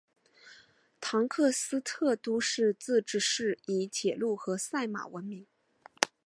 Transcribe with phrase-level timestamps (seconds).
[0.99, 5.45] 唐克斯特都市自治市以铁路和赛马闻名。